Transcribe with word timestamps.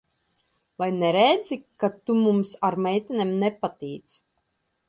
Vai 0.81 0.87
neredzi, 0.95 1.57
ka 1.83 1.91
tu 2.05 2.17
mums 2.23 2.57
ar 2.71 2.81
meitenēm 2.87 3.37
nepatīc? 3.45 4.21